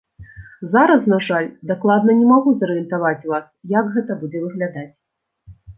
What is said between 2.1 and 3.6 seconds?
не магу зарыентаваць вас,